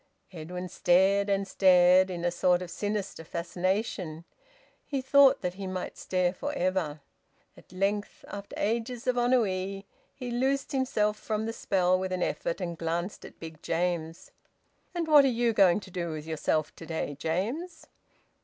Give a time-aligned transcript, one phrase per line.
[0.33, 4.23] Edwin stared and stared, in a sort of sinister fascination.
[4.83, 7.01] He thought that he might stare for ever.
[7.55, 9.85] At length, after ages of ennui,
[10.15, 14.31] he loosed himself from the spell with an effort and glanced at Big James.
[14.95, 17.85] "And what are you going to do with yourself to day, James?"